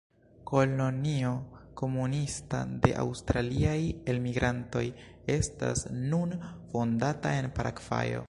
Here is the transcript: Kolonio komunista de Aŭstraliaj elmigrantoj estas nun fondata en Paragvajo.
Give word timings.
Kolonio 0.51 1.33
komunista 1.81 2.61
de 2.85 2.93
Aŭstraliaj 3.03 3.77
elmigrantoj 4.13 4.83
estas 5.37 5.85
nun 6.13 6.35
fondata 6.73 7.35
en 7.43 7.53
Paragvajo. 7.61 8.19